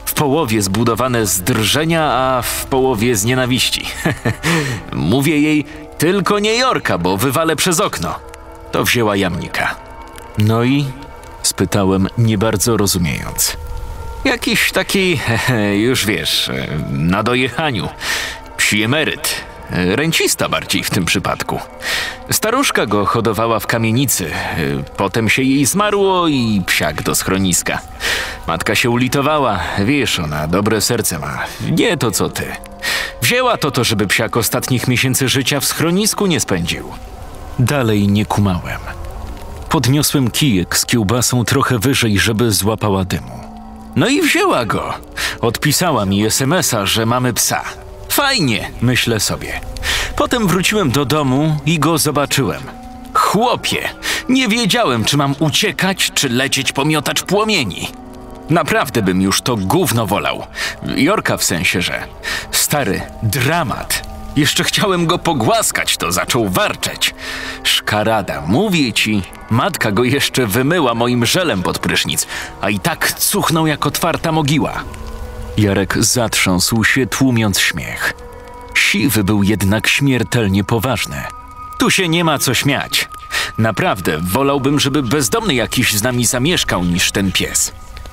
[0.05, 3.85] W połowie zbudowane z drżenia, a w połowie z nienawiści.
[4.91, 5.65] Mówię jej,
[5.97, 8.19] tylko nie Jorka, bo wywalę przez okno.
[8.71, 9.75] To wzięła jamnika.
[10.37, 10.85] No i?
[11.43, 13.57] spytałem, nie bardzo rozumiejąc.
[14.25, 15.19] Jakiś taki,
[15.87, 16.51] już wiesz,
[16.91, 17.89] na dojechaniu.
[18.57, 19.35] Psi emeryt.
[19.69, 21.59] Rencista bardziej w tym przypadku.
[22.31, 24.31] Staruszka go hodowała w kamienicy,
[24.97, 27.81] potem się jej zmarło i psiak do schroniska.
[28.47, 31.39] Matka się ulitowała, wiesz, ona dobre serce ma,
[31.71, 32.45] nie to co ty.
[33.21, 36.91] Wzięła to to, żeby psiak ostatnich miesięcy życia w schronisku nie spędził.
[37.59, 38.81] Dalej nie kumałem.
[39.69, 43.50] Podniosłem kijek z kiełbasą trochę wyżej, żeby złapała dymu.
[43.95, 44.93] No i wzięła go.
[45.41, 47.63] Odpisała mi SMS-a, że mamy psa.
[48.09, 49.61] Fajnie, myślę sobie.
[50.15, 52.63] Potem wróciłem do domu i go zobaczyłem.
[53.13, 53.89] Chłopie,
[54.29, 57.87] nie wiedziałem, czy mam uciekać, czy lecieć po miotacz płomieni.
[58.49, 60.43] Naprawdę bym już to gówno wolał.
[60.95, 62.03] Jorka w sensie, że.
[62.51, 64.10] Stary, dramat.
[64.35, 67.15] Jeszcze chciałem go pogłaskać, to zaczął warczeć.
[67.63, 72.27] Szkarada, mówię ci, matka go jeszcze wymyła moim żelem pod prysznic,
[72.61, 74.83] a i tak cuchnął jak otwarta mogiła.
[75.57, 78.13] Jarek zatrząsł się, tłumiąc śmiech.
[78.73, 81.23] Siwy był jednak śmiertelnie poważny.
[81.79, 83.09] Tu się nie ma co śmiać.
[83.57, 87.71] Naprawdę, wolałbym, żeby bezdomny jakiś z nami zamieszkał niż ten pies.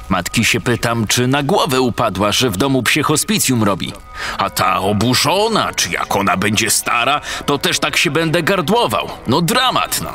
[0.08, 3.92] Matki się pytam, czy na głowę upadła, że w domu psie hospicjum robi.
[4.38, 9.08] A ta oburzona, czy jak ona będzie stara, to też tak się będę gardłował.
[9.26, 10.10] No dramat, no.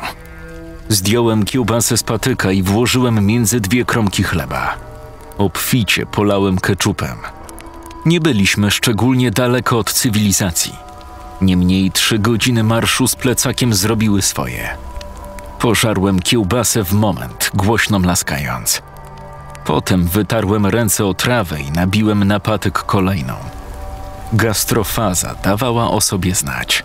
[0.88, 4.74] Zdjąłem kiełbasę z patyka i włożyłem między dwie kromki chleba.
[5.38, 7.16] Obficie polałem keczupem.
[8.06, 10.74] Nie byliśmy szczególnie daleko od cywilizacji.
[11.40, 14.76] Niemniej trzy godziny marszu z plecakiem zrobiły swoje.
[15.58, 18.82] Pożarłem kiełbasę w moment, głośno mlaskając.
[19.64, 23.34] Potem wytarłem ręce o trawę i nabiłem na patyk kolejną.
[24.32, 26.84] Gastrofaza dawała o sobie znać.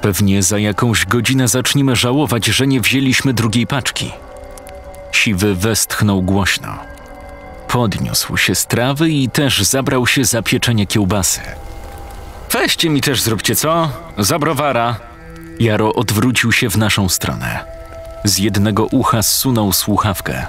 [0.00, 4.12] Pewnie za jakąś godzinę zaczniemy żałować, że nie wzięliśmy drugiej paczki.
[5.12, 6.78] Siwy westchnął głośno.
[7.68, 11.40] Podniósł się z trawy i też zabrał się za pieczenie kiełbasy.
[12.50, 13.90] Weźcie mi też zróbcie co?
[14.18, 14.96] Za browara.
[15.60, 17.64] Jaro odwrócił się w naszą stronę.
[18.24, 20.46] Z jednego ucha zsunął słuchawkę.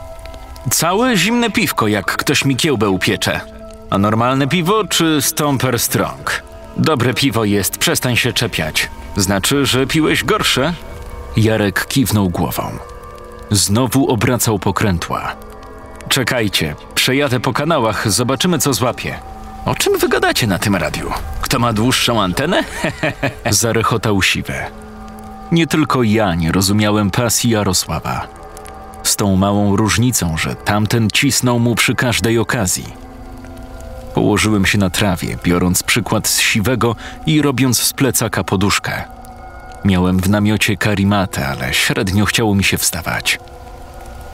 [0.69, 3.41] Całe zimne piwko, jak ktoś mi kiełbę upiecze.
[3.89, 6.43] A normalne piwo czy Stomper Strong?
[6.77, 8.89] Dobre piwo jest, przestań się czepiać.
[9.15, 10.73] Znaczy, że piłeś gorsze?
[11.37, 12.63] Jarek kiwnął głową.
[13.51, 15.35] Znowu obracał pokrętła.
[16.09, 19.19] Czekajcie, przejadę po kanałach, zobaczymy co złapię.
[19.65, 21.11] O czym wy gadacie na tym radiu?
[21.41, 22.63] Kto ma dłuższą antenę?
[23.49, 24.53] Zarechotał siwy.
[25.51, 28.40] Nie tylko ja nie rozumiałem pasji Jarosława.
[29.03, 32.93] Z tą małą różnicą, że tamten cisnął mu przy każdej okazji.
[34.13, 39.03] Położyłem się na trawie, biorąc przykład z siwego i robiąc z plecaka poduszkę.
[39.85, 43.39] Miałem w namiocie karimatę, ale średnio chciało mi się wstawać.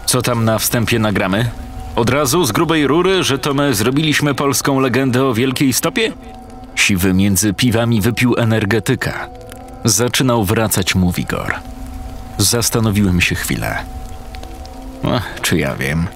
[0.06, 1.50] Co tam na wstępie nagramy?
[1.96, 6.14] Od razu z grubej rury, że to my zrobiliśmy polską legendę o wielkiej stopie?
[6.76, 9.28] Siwy między piwami wypił energetyka.
[9.86, 11.56] Zaczynał wracać mu wigor.
[12.38, 13.97] Zastanowiłem się chwilę.
[15.04, 16.08] Ach, czy ja wiem.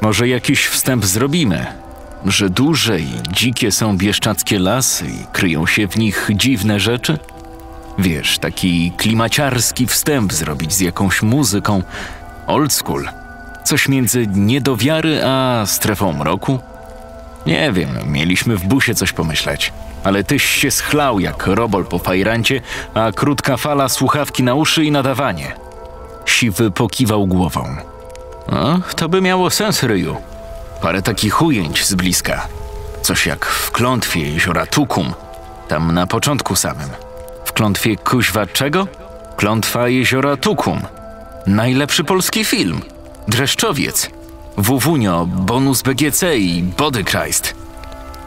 [0.00, 1.66] Może jakiś wstęp zrobimy,
[2.26, 7.18] że duże i dzikie są bieszczackie lasy i kryją się w nich dziwne rzeczy?
[7.98, 11.82] Wiesz, taki klimaciarski wstęp zrobić z jakąś muzyką,
[12.46, 13.08] old school,
[13.64, 16.58] coś między niedowiary a strefą mroku?
[17.46, 19.72] Nie wiem, mieliśmy w busie coś pomyśleć,
[20.04, 22.60] ale tyś się schlał jak robol po fajrancie,
[22.94, 25.61] a krótka fala słuchawki na uszy i nadawanie.
[26.26, 27.76] Siwy pokiwał głową.
[28.46, 30.16] O, to by miało sens, Ryju.
[30.80, 32.48] Parę takich ujęć z bliska.
[33.02, 35.12] Coś jak w klątwie jeziora Tukum,
[35.68, 36.88] tam na początku samym.
[37.44, 38.86] W klątwie kuźwa czego?
[39.36, 40.80] Klątwa jeziora Tukum.
[41.46, 42.80] Najlepszy polski film.
[43.28, 44.10] Dreszczowiec.
[44.56, 47.54] Wuwunio, bonus BGC i Body Christ.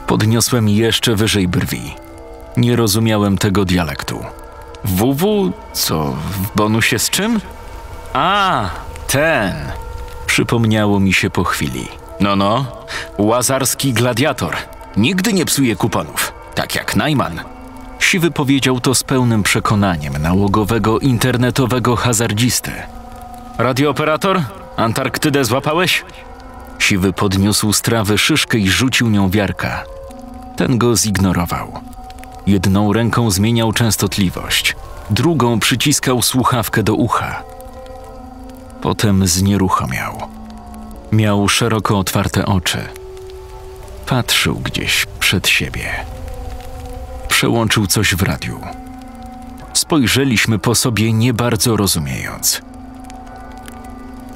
[0.08, 1.95] Podniosłem jeszcze wyżej brwi.
[2.58, 4.19] Nie rozumiałem tego dialektu.
[4.84, 5.51] WW?
[5.73, 7.39] Co, w bonusie z czym?
[8.17, 8.69] A,
[9.08, 9.54] ten.
[10.25, 11.88] Przypomniało mi się po chwili.
[12.19, 12.65] No, no,
[13.17, 14.56] łazarski gladiator.
[14.97, 17.39] Nigdy nie psuje kuponów, tak jak Najman.
[17.99, 22.71] Siwy powiedział to z pełnym przekonaniem nałogowego internetowego hazardzisty.
[23.58, 24.41] Radiooperator,
[24.78, 26.06] Antarktydę złapałeś?
[26.80, 29.84] Siwy podniósł z trawy szyszkę i rzucił nią wiarka.
[30.56, 31.82] Ten go zignorował.
[32.47, 34.75] Jedną ręką zmieniał częstotliwość,
[35.10, 37.55] drugą przyciskał słuchawkę do ucha.
[38.86, 40.30] Potem znieruchomiał.
[41.12, 42.78] Miał szeroko otwarte oczy.
[44.06, 46.06] Patrzył gdzieś przed siebie.
[47.28, 48.62] Przełączył coś w radiu.
[49.74, 52.62] Spojrzeliśmy po sobie nie bardzo rozumiejąc.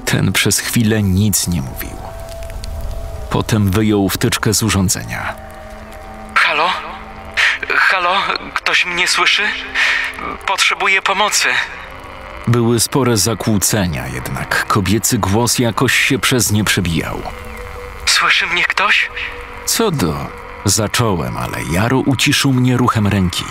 [0.05, 1.97] Ten przez chwilę nic nie mówił.
[3.29, 5.35] Potem wyjął wtyczkę z urządzenia.
[6.35, 6.69] Halo?
[7.75, 8.15] Halo?
[8.53, 9.43] Ktoś mnie słyszy?
[10.45, 11.49] Potrzebuję pomocy.
[12.49, 17.21] Były spore zakłócenia, jednak kobiecy głos jakoś się przez nie przebijał.
[18.05, 19.09] Słyszy mnie ktoś?
[19.65, 20.27] Co do?
[20.65, 23.43] Zacząłem, ale Jaro uciszył mnie ruchem ręki.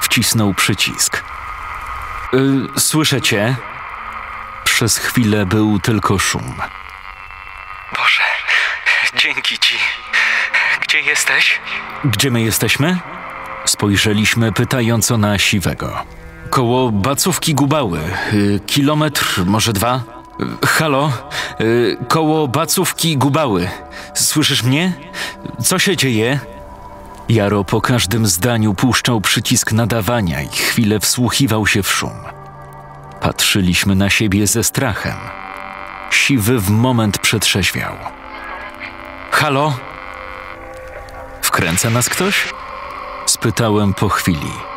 [0.00, 1.24] Wcisnął przycisk.
[2.32, 3.56] Yy, słyszę cię.
[4.64, 6.54] Przez chwilę był tylko szum.
[7.96, 8.22] Boże,
[9.16, 9.78] dzięki ci.
[10.80, 11.60] Gdzie jesteś?
[12.04, 12.98] Gdzie my jesteśmy?
[13.64, 16.04] Spojrzeliśmy pytająco na siwego.
[16.50, 18.00] Koło Bacówki Gubały.
[18.32, 20.02] Y, kilometr, może dwa?
[20.66, 21.12] Halo?
[21.60, 23.68] Y, koło Bacówki Gubały.
[24.14, 24.92] Słyszysz mnie?
[25.62, 26.40] Co się dzieje?
[27.28, 32.10] Jaro po każdym zdaniu puszczał przycisk nadawania i chwilę wsłuchiwał się w szum.
[33.20, 35.16] Patrzyliśmy na siebie ze strachem.
[36.10, 37.94] Siwy w moment przetrzeźwiał.
[39.30, 39.76] Halo?
[41.42, 42.52] Wkręca nas ktoś?
[43.26, 44.73] Spytałem po chwili.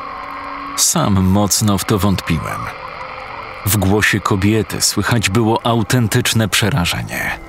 [0.78, 2.62] Sam mocno w to wątpiłem.
[3.66, 7.40] W głosie kobiety słychać było autentyczne przerażenie.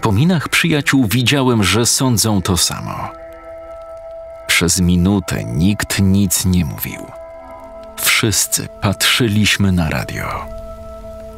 [0.00, 3.08] Po minach przyjaciół widziałem, że sądzą to samo.
[4.46, 7.06] Przez minutę nikt nic nie mówił.
[8.00, 10.46] Wszyscy patrzyliśmy na radio.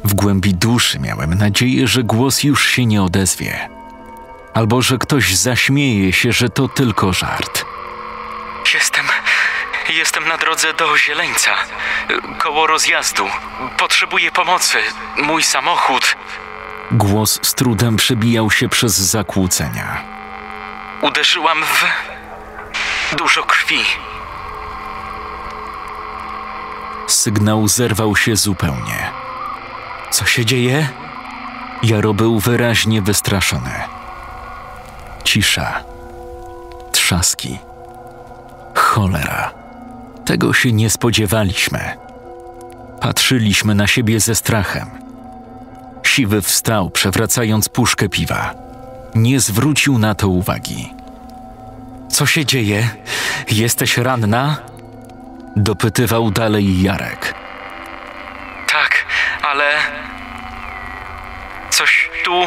[0.03, 3.69] W głębi duszy miałem nadzieję, że głos już się nie odezwie,
[4.53, 7.65] albo że ktoś zaśmieje się, że to tylko żart.
[9.89, 10.17] Jestem.
[10.17, 11.51] Jestem na drodze do Zieleńca,
[12.37, 13.25] koło rozjazdu.
[13.77, 14.77] Potrzebuję pomocy.
[15.17, 16.15] Mój samochód.
[16.91, 20.03] Głos z trudem przebijał się przez zakłócenia.
[21.01, 21.85] Uderzyłam w
[23.15, 23.79] dużo krwi.
[27.07, 29.11] Sygnał zerwał się zupełnie.
[30.11, 30.87] Co się dzieje?
[31.83, 33.83] Jaro był wyraźnie wystraszony.
[35.23, 35.83] Cisza.
[36.91, 37.59] Trzaski.
[38.75, 39.66] Cholera.
[40.27, 41.79] Tego się nie spodziewaliśmy.
[43.01, 44.89] Patrzyliśmy na siebie ze strachem.
[46.03, 48.53] Siwy wstał, przewracając puszkę piwa.
[49.15, 50.93] Nie zwrócił na to uwagi.
[52.09, 52.89] Co się dzieje?
[53.51, 54.57] Jesteś ranna?
[55.55, 57.33] Dopytywał dalej Jarek.
[58.71, 59.05] Tak,
[59.41, 59.69] ale.
[61.69, 62.41] Coś tu.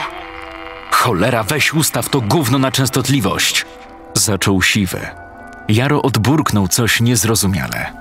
[0.91, 3.67] Cholera, weź ustaw to gówno na częstotliwość!
[4.15, 5.30] Zaczął siwy.
[5.71, 7.93] Jaro odburknął coś niezrozumiale.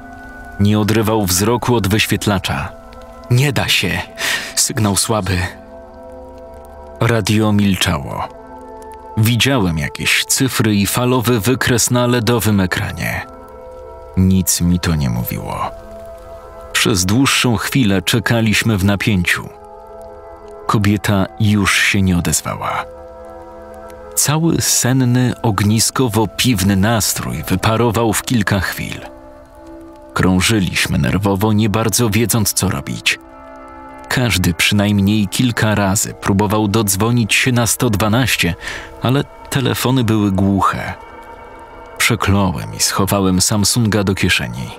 [0.60, 2.70] Nie odrywał wzroku od wyświetlacza.
[3.32, 4.02] Nie da się.
[4.56, 5.38] Sygnał słaby.
[7.00, 8.28] Radio milczało.
[9.18, 13.26] Widziałem jakieś cyfry i falowy wykres na LEDowym ekranie.
[14.18, 15.72] Nic mi to nie mówiło.
[16.74, 19.50] Przez dłuższą chwilę czekaliśmy w napięciu.
[20.68, 22.99] Kobieta już się nie odezwała.
[24.20, 29.02] Cały senny, ogniskowo-piwny nastrój wyparował w kilka chwil.
[30.14, 33.20] Krążyliśmy nerwowo, nie bardzo wiedząc, co robić.
[34.10, 38.56] Każdy przynajmniej kilka razy próbował dodzwonić się na 112,
[39.02, 40.94] ale telefony były głuche.
[41.98, 44.70] Przekląłem i schowałem Samsunga do kieszeni.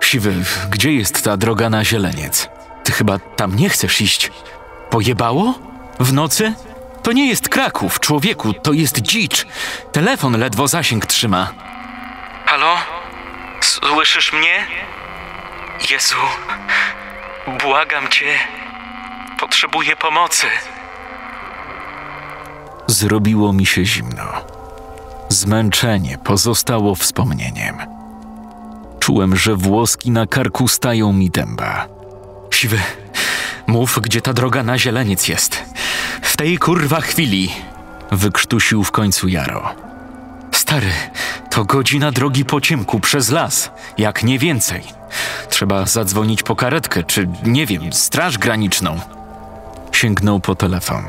[0.00, 0.34] Siwy,
[0.70, 2.48] gdzie jest ta droga na zieleniec?
[2.84, 4.32] Ty chyba tam nie chcesz iść.
[4.90, 5.54] Pojebało?
[6.00, 6.54] W nocy?
[7.06, 9.46] To nie jest Kraków, człowieku, to jest dzicz.
[9.92, 11.52] Telefon ledwo zasięg trzyma.
[12.46, 12.76] Halo?
[13.60, 14.66] Słyszysz mnie?
[15.90, 16.16] Jezu,
[17.62, 18.26] błagam cię.
[19.40, 20.46] Potrzebuję pomocy.
[22.86, 24.24] Zrobiło mi się zimno.
[25.28, 27.76] Zmęczenie pozostało wspomnieniem.
[29.00, 31.86] Czułem, że włoski na karku stają mi dęba.
[32.50, 32.78] Siwy,
[33.66, 35.64] mów, gdzie ta droga na zieleniec jest.
[36.22, 37.52] W tej kurwa chwili.
[38.12, 39.74] Wykrztusił w końcu Jaro.
[40.52, 40.92] Stary,
[41.50, 44.82] to godzina drogi po ciemku przez las, jak nie więcej.
[45.50, 49.00] Trzeba zadzwonić po karetkę, czy nie wiem, straż graniczną.
[49.92, 51.04] Sięgnął po telefon.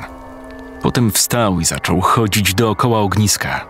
[0.82, 3.66] Potem wstał i zaczął chodzić dookoła ogniska.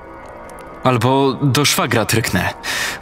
[0.83, 2.53] Albo do szwagra tryknę.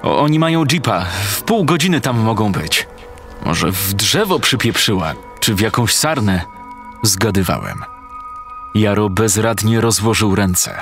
[0.04, 2.88] O, oni mają jeepa, w pół godziny tam mogą być.
[3.46, 5.14] Może w drzewo przypieprzyła,
[5.46, 6.42] czy w jakąś sarnę.
[7.04, 7.84] Zgadywałem.
[8.76, 10.82] Jaro bezradnie rozłożył ręce.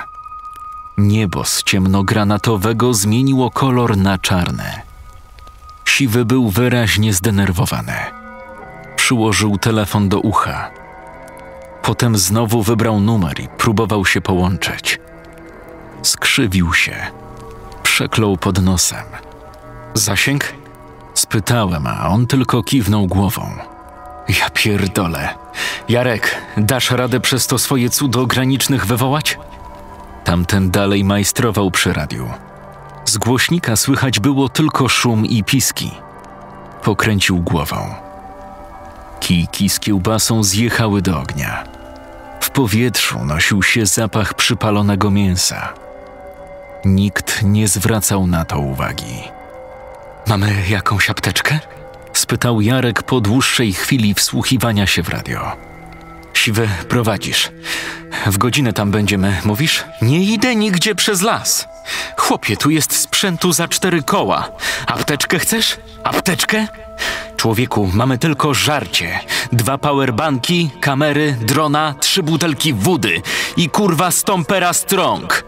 [0.97, 4.81] Niebo z ciemnogranatowego zmieniło kolor na czarne.
[5.85, 7.93] Siwy był wyraźnie zdenerwowany.
[8.95, 10.71] Przyłożył telefon do ucha.
[11.81, 14.99] Potem znowu wybrał numer i próbował się połączyć.
[16.03, 16.95] Skrzywił się.
[17.83, 19.05] Przeklął pod nosem.
[19.93, 20.53] Zasięg?
[21.13, 23.72] Spytałem, a on tylko kiwnął głową.
[24.29, 25.29] Ja pierdolę.
[25.89, 29.39] Jarek, dasz radę przez to swoje cudo granicznych wywołać?
[30.23, 32.29] Tamten dalej majstrował przy radiu.
[33.05, 35.91] Z głośnika słychać było tylko szum i piski.
[36.83, 37.95] Pokręcił głową.
[39.19, 41.63] Kijki z kiełbasą zjechały do ognia.
[42.41, 45.73] W powietrzu nosił się zapach przypalonego mięsa.
[46.85, 49.23] Nikt nie zwracał na to uwagi.
[50.27, 51.59] Mamy jakąś apteczkę?
[52.23, 55.51] Spytał Jarek po dłuższej chwili wsłuchiwania się w radio.
[56.33, 57.51] Siwy, prowadzisz.
[58.25, 59.83] W godzinę tam będziemy, mówisz?
[60.01, 61.67] Nie idę nigdzie przez las.
[62.17, 64.49] Chłopie, tu jest sprzętu za cztery koła.
[64.87, 65.77] Apteczkę chcesz?
[66.03, 66.67] Apteczkę?
[67.37, 69.19] Człowieku, mamy tylko żarcie.
[69.51, 73.21] Dwa powerbanki, kamery, drona, trzy butelki wody
[73.57, 75.43] i kurwa stompera strong.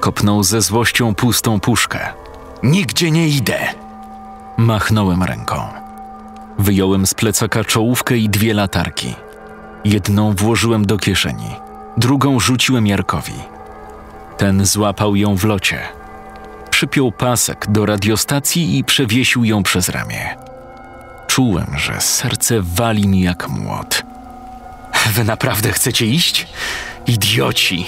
[0.00, 1.98] Kopnął ze złością pustą puszkę.
[2.62, 3.58] Nigdzie nie idę.
[4.56, 5.83] Machnąłem ręką.
[6.58, 9.14] Wyjąłem z plecaka czołówkę i dwie latarki.
[9.84, 11.56] Jedną włożyłem do kieszeni,
[11.96, 13.34] drugą rzuciłem Jarkowi.
[14.38, 15.80] Ten złapał ją w locie.
[16.70, 20.36] Przypiął pasek do radiostacji i przewiesił ją przez ramię.
[21.26, 24.02] Czułem, że serce wali mi jak młot.
[25.12, 26.46] Wy naprawdę chcecie iść?
[27.06, 27.86] Idioci!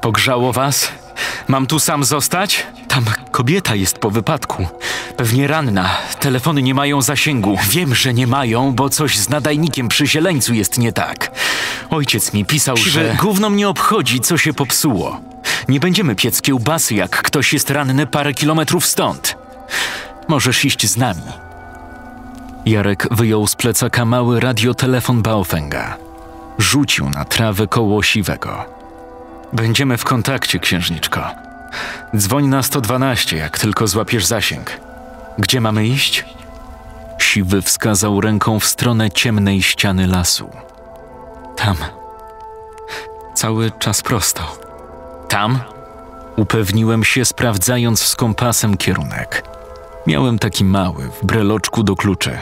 [0.00, 0.88] Pogrzało was?
[1.48, 2.66] Mam tu sam zostać?
[2.90, 4.66] Tam kobieta jest po wypadku.
[5.16, 5.90] Pewnie ranna.
[6.20, 7.58] Telefony nie mają zasięgu.
[7.70, 11.30] Wiem, że nie mają, bo coś z nadajnikiem przy zieleńcu jest nie tak.
[11.90, 13.16] Ojciec mi pisał, Siwy, że...
[13.20, 15.20] Gówno mnie obchodzi, co się popsuło.
[15.68, 19.36] Nie będziemy piec kiełbasy, jak ktoś jest ranny parę kilometrów stąd.
[20.28, 21.22] Możesz iść z nami.
[22.66, 25.96] Jarek wyjął z plecaka mały radiotelefon Baofenga.
[26.58, 28.64] Rzucił na trawę koło siwego.
[29.52, 31.49] Będziemy w kontakcie, księżniczko.
[32.16, 34.80] Dzwoń na 112, jak tylko złapiesz zasięg.
[35.38, 36.24] Gdzie mamy iść?
[37.18, 40.50] Siwy wskazał ręką w stronę ciemnej ściany lasu.
[41.56, 41.76] Tam.
[43.34, 44.42] Cały czas prosto.
[45.28, 45.58] Tam?
[46.36, 49.44] Upewniłem się, sprawdzając z kompasem kierunek.
[50.06, 52.38] Miałem taki mały, w breloczku do kluczy.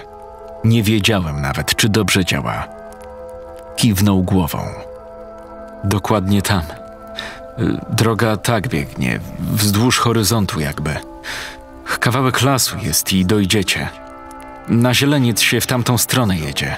[0.64, 2.68] Nie wiedziałem nawet, czy dobrze działa.
[3.76, 4.58] Kiwnął głową.
[5.84, 6.62] Dokładnie tam.
[7.90, 10.96] Droga tak biegnie, wzdłuż horyzontu jakby.
[12.00, 13.88] Kawałek lasu jest i dojdziecie.
[14.68, 16.76] Na zieleniec się w tamtą stronę jedzie.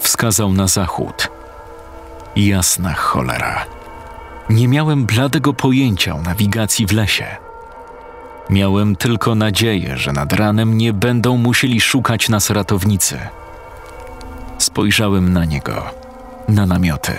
[0.00, 1.28] Wskazał na zachód.
[2.36, 3.66] Jasna cholera.
[4.50, 7.26] Nie miałem bladego pojęcia o nawigacji w lesie.
[8.50, 13.18] Miałem tylko nadzieję, że nad ranem nie będą musieli szukać nas ratownicy.
[14.58, 15.82] Spojrzałem na niego,
[16.48, 17.12] na namioty.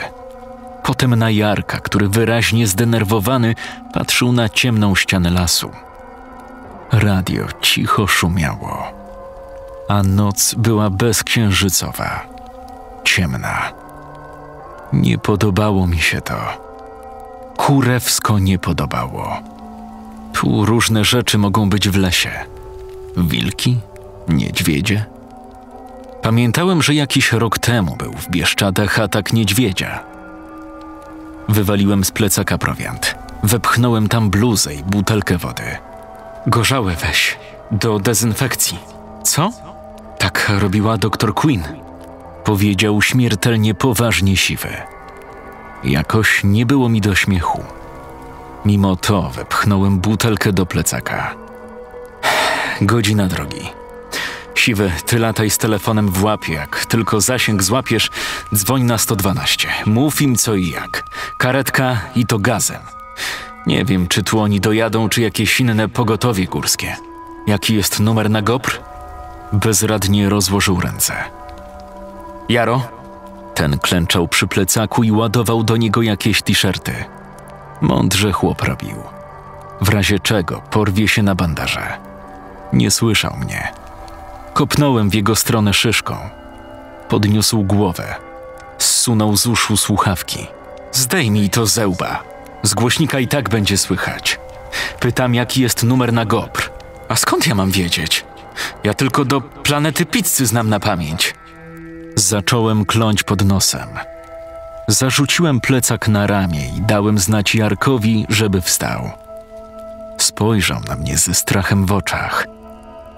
[0.88, 3.56] Potem na Jarka, który wyraźnie zdenerwowany
[3.94, 5.72] patrzył na ciemną ścianę lasu.
[6.92, 8.94] Radio cicho szumiało,
[9.90, 12.28] a noc była bezksiężycowa,
[13.04, 13.72] ciemna.
[14.94, 16.38] Nie podobało mi się to.
[17.58, 19.38] Kurewsko nie podobało.
[20.34, 22.32] Tu różne rzeczy mogą być w lesie.
[23.18, 23.78] Wilki?
[24.28, 25.06] Niedźwiedzie?
[26.22, 30.17] Pamiętałem, że jakiś rok temu był w Bieszczadach atak niedźwiedzia.
[31.50, 33.16] Wywaliłem z plecaka prowiant.
[33.44, 35.64] Wepchnąłem tam bluzę i butelkę wody.
[36.48, 37.38] Gorzałe weź,
[37.72, 38.80] do dezynfekcji.
[39.24, 39.52] Co?
[40.18, 41.64] Tak robiła doktor Queen.
[42.44, 44.70] Powiedział śmiertelnie poważnie siwy.
[45.84, 47.64] Jakoś nie było mi do śmiechu.
[48.66, 51.36] Mimo to wepchnąłem butelkę do plecaka.
[52.82, 53.70] Godzina drogi.
[54.58, 56.54] Siwy, ty lataj z telefonem w łapie.
[56.54, 58.10] Jak tylko zasięg złapiesz,
[58.56, 59.68] dzwoń na 112.
[59.86, 61.04] Mów im co i jak.
[61.38, 62.82] Karetka i to gazem.
[63.68, 66.96] Nie wiem, czy tu oni dojadą, czy jakieś inne pogotowie górskie.
[67.48, 68.80] Jaki jest numer na GOPR?
[69.54, 71.14] Bezradnie rozłożył ręce.
[72.50, 72.88] Jaro?
[73.56, 76.94] Ten klęczał przy plecaku i ładował do niego jakieś t-shirty.
[77.82, 78.96] Mądrze chłop robił.
[79.82, 81.98] W razie czego porwie się na bandaże.
[82.74, 83.87] Nie słyszał mnie.
[84.58, 86.16] Kopnąłem w jego stronę szyszką.
[87.10, 88.16] Podniósł głowę.
[88.78, 90.48] Zsunął z uszu słuchawki.
[90.92, 92.24] Zdejmij to ze łba.
[92.64, 94.40] Z głośnika i tak będzie słychać.
[95.00, 96.70] Pytam, jaki jest numer na GOPR.
[97.10, 98.26] A skąd ja mam wiedzieć?
[98.84, 101.36] Ja tylko do planety pizzy znam na pamięć.
[102.16, 103.90] Zacząłem kląć pod nosem.
[104.88, 109.12] Zarzuciłem plecak na ramię i dałem znać Jarkowi, żeby wstał.
[110.18, 112.48] Spojrzał na mnie ze strachem w oczach,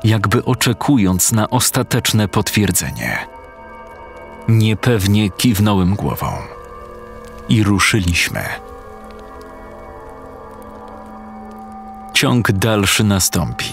[0.03, 3.27] jakby oczekując na ostateczne potwierdzenie.
[4.47, 6.27] Niepewnie kiwnąłem głową
[7.49, 8.41] i ruszyliśmy.
[12.13, 13.71] Ciąg dalszy nastąpi.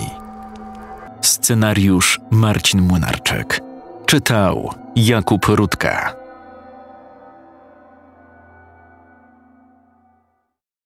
[1.21, 3.61] Scenariusz Marcin Młynarczyk.
[4.07, 6.26] Czytał Jakub Rutka.